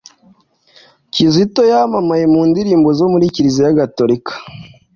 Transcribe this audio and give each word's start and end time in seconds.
kizito 1.13 1.61
yamamaye 1.71 2.25
mu 2.33 2.41
ndirimbo 2.49 2.89
zo 2.99 3.05
muri 3.13 3.25
kiliziya 3.33 3.77
gatolika 3.79 4.33